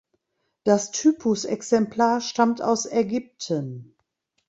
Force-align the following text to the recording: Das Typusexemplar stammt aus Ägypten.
Das 0.63 0.89
Typusexemplar 0.89 2.21
stammt 2.21 2.59
aus 2.59 2.87
Ägypten. 2.87 3.95